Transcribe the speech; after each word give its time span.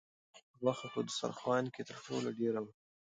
غوښه 0.59 0.87
په 0.93 0.99
دسترخوان 1.07 1.65
کې 1.73 1.81
تر 1.89 1.97
ټولو 2.05 2.29
ډېره 2.39 2.59
وه. 2.63 2.73